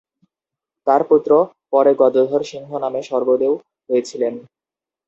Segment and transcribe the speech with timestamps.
[0.87, 1.31] তাঁর পুত্র
[1.71, 3.53] পরে গদাধর সিংহ নামে স্বর্গদেউ
[3.89, 4.33] হয়েছিলেন।